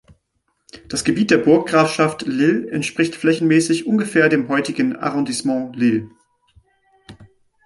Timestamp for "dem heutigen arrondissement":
4.29-5.75